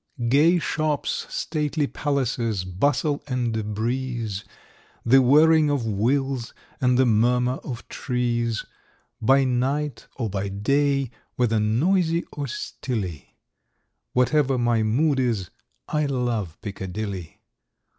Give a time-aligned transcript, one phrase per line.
[0.29, 4.43] Gay shops, stately palaces, bustle and breeze,
[5.05, 8.65] The whirring of wheels, and the murmur of trees,
[9.21, 13.35] By night, or by day, whether noisy or stilly,
[14.13, 17.39] Whatever my mood is—I love Piccadilly.